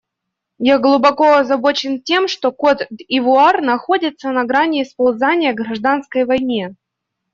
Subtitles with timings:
[0.57, 6.75] Я глубоко озабочен тем, что Котд'Ивуар находится на грани сползания к гражданской войне.